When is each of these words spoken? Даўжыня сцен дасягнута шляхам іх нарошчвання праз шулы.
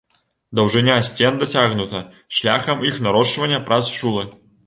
Даўжыня 0.59 0.95
сцен 1.09 1.37
дасягнута 1.43 2.01
шляхам 2.39 2.81
іх 2.89 2.99
нарошчвання 3.09 3.59
праз 3.71 3.93
шулы. 4.01 4.23